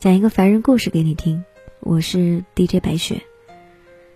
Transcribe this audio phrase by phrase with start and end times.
[0.00, 1.44] 讲一个凡人故事给你听。
[1.80, 3.20] 我是 DJ 白雪。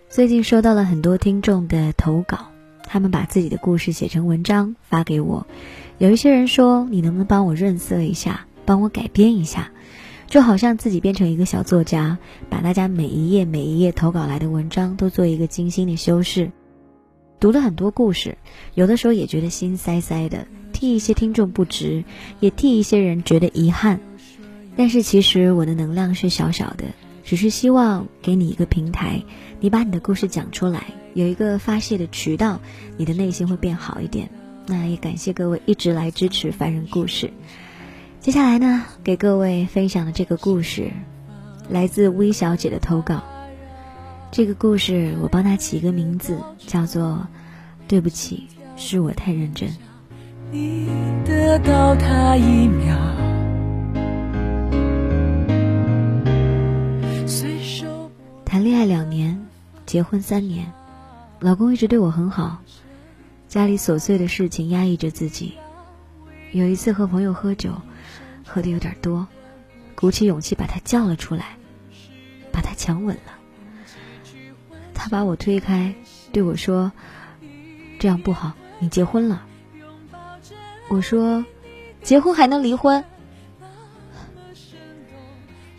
[0.07, 2.51] 最近收到了很多听众的投稿，
[2.85, 5.45] 他们把自己的故事写成文章发给我。
[5.97, 9.73] 有一些人说：“你能不能帮我润色一下，帮我改编一下？”
[10.27, 12.17] 就好像自己变成一个小作家，
[12.49, 16.53] 把大家每一页每一页投稿来的文章都做一个精心的修饰。
[17.41, 18.37] 读了很多故事，
[18.73, 22.05] 有的时候也觉得心塞塞的，替一些听众不值，
[22.39, 23.99] 也替一些人觉得遗憾。
[24.75, 26.85] 但是其实我的能量是小小的，
[27.23, 29.23] 只是希望给你一个平台，
[29.59, 32.59] 你把你的故事讲出来，有一个发泄的渠道，
[32.97, 34.29] 你的内心会变好一点。
[34.65, 37.31] 那也感谢各位一直来支持凡人故事。
[38.19, 40.91] 接下来呢，给各位分享的这个故事，
[41.69, 43.21] 来自微小姐的投稿。
[44.31, 47.27] 这个故事我帮她起一个名字，叫做
[47.87, 49.69] “对不起，是我太认真”。
[50.49, 50.87] 你
[51.25, 52.67] 得到他一
[59.93, 60.73] 结婚三年，
[61.39, 62.63] 老公一直对我很好，
[63.47, 65.53] 家里琐碎的事情压抑着自己。
[66.51, 67.79] 有一次和朋友喝酒。
[68.43, 69.27] 喝的有点多，
[69.93, 71.57] 鼓起勇气把他叫了出来，
[72.51, 73.33] 把他强吻了。
[74.95, 75.93] 他把我推开，
[76.31, 76.91] 对我说
[78.01, 79.45] ：“这样不好，你结婚了。”
[80.89, 81.45] 我说
[82.01, 83.05] ：“结婚还能离婚？”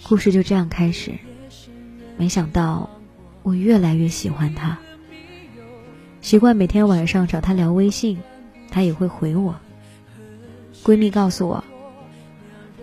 [0.06, 1.18] 故事就这样开始。
[2.16, 2.88] 没想到，
[3.44, 4.78] 我越来越喜欢他，
[6.22, 8.18] 习惯每天晚上找他聊微信，
[8.70, 9.54] 他也会回我。
[10.82, 11.62] 闺蜜告诉我。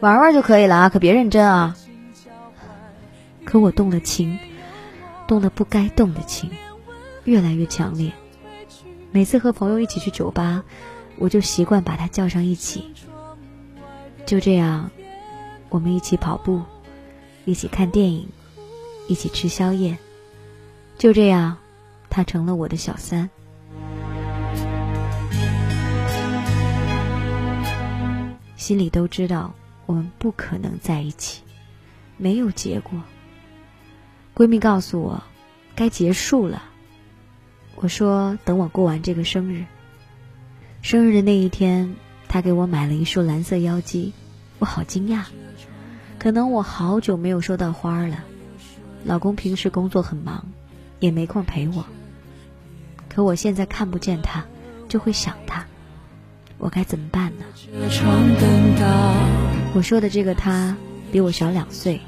[0.02, 1.76] 玩玩就可以了啊，可别认真啊！
[3.44, 4.38] 可我动了情，
[5.28, 6.52] 动了不该动的情，
[7.23, 8.12] 越来越强烈。
[9.12, 10.64] 每次和朋友一起去酒吧，
[11.17, 12.92] 我就习惯把他叫上一起。
[14.28, 14.92] 就这样，
[15.70, 16.62] 我们一起跑步，
[17.45, 18.30] 一起看电影，
[19.08, 19.98] 一起吃宵夜。
[21.02, 21.58] 就这样，
[22.12, 23.28] 他成了我的小三。
[28.56, 29.56] 心里都知道。
[29.88, 31.42] 我们不可能在一起，
[32.17, 33.02] 没有结果。
[34.36, 35.23] 闺蜜告诉我，
[35.76, 36.62] 该结束了。
[37.78, 39.66] 我说等我过完这个生日。
[40.83, 41.95] 生日的那一天，
[42.28, 44.14] 她给我买了一束蓝色妖姬，
[44.60, 45.23] 我好惊讶。
[46.20, 48.23] 可能我好久没有收到花了。
[49.04, 50.45] 老公平时工作很忙，
[51.02, 51.86] 也没空陪我。
[53.10, 54.45] 可我现在看不见他，
[54.88, 55.66] 就会想他。
[56.58, 57.45] 我该怎么办呢？
[59.73, 60.78] 我说的这个他
[61.12, 62.00] 比我小两岁，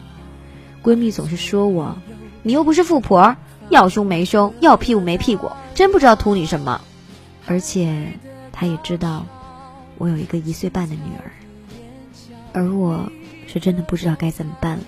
[0.81, 1.97] 闺蜜总是说我，
[2.43, 3.35] 你又不是富婆，
[3.69, 6.79] 要胸没胸，要屁股没屁股，真不知道图你什么。
[7.47, 8.13] 而且
[8.51, 9.25] 她也知道
[9.97, 11.31] 我有一个一岁半的女儿，
[12.53, 13.11] 而我
[13.47, 14.83] 是真的不知道该怎么办了。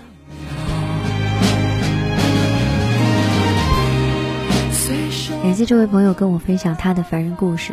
[5.42, 7.72] 感谢这位朋友跟我分享他的凡人故事。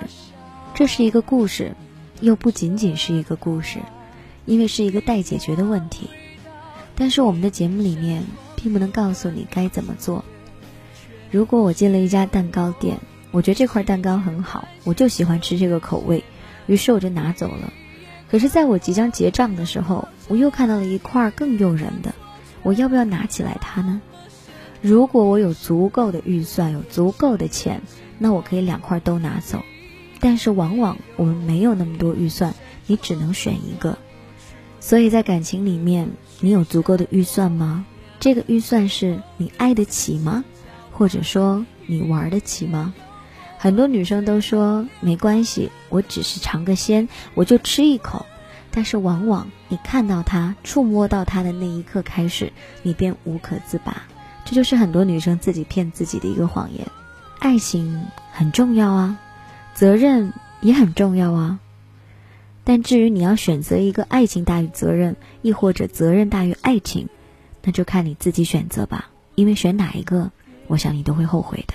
[0.74, 1.76] 这是一个故事，
[2.22, 3.78] 又不仅仅是一个故事，
[4.46, 6.10] 因为是一个待解决的问题。
[6.96, 8.24] 但是我们的节目里面
[8.56, 10.26] 并不能告诉你该怎么做。
[11.30, 12.98] 如果我进了一家蛋糕店，
[13.30, 16.24] 我觉得这块蛋糕很好，我就喜欢吃这个口味，
[16.66, 17.72] 于是我就拿走了。
[18.32, 22.16] 可是，在我即将结账的时候，我又看到了一块更诱人的，
[22.64, 24.02] 我要不要拿起来它呢？
[24.84, 27.82] 如果我有足够的预算，有足够的钱，
[28.20, 29.64] 那我可以两块都拿走。
[30.20, 32.54] 但是往往我们没有那么多预算，
[32.86, 33.98] 你只能选一个。
[34.82, 36.10] 所以在感情里面，
[36.42, 37.86] 你有足够的预算吗？
[38.20, 40.44] 这个预算是你爱得起吗？
[40.92, 42.94] 或者说你玩得起吗？
[43.58, 48.26] 很多女生都说没关系，我只是尝个鲜，我就吃一口。
[48.70, 52.52] 但是往往你看到他，触摸到他的那一刻开始，
[52.82, 54.04] 你便无可自拔。
[54.46, 56.88] 这就是很多女生自己骗自己的一个谎言。
[57.40, 59.20] 爱情很重要啊。
[59.76, 61.60] 责任也很重要啊，
[62.64, 67.10] 但至于你要选择一个爱情大于责任，亦或者责任大于爱情，
[67.64, 69.10] 那就看你自己选择吧。
[69.34, 70.32] 因为选哪一个，
[70.68, 71.74] 我想你都会后悔的。